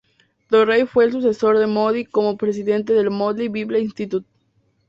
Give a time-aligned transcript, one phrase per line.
[0.49, 4.27] Torrey fue el sucesor de Moody como presidente del "Moody Bible Institute".